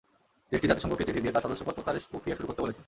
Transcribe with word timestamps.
দেশটি 0.51 0.67
জাতিসংঘকে 0.71 1.07
চিঠি 1.07 1.19
দিয়ে 1.23 1.33
তার 1.35 1.43
সদস্যপদ 1.45 1.73
প্রত্যাহারের 1.75 2.09
প্রক্রিয়া 2.11 2.37
শুরু 2.37 2.47
করতে 2.49 2.61
বলেছে। 2.63 2.79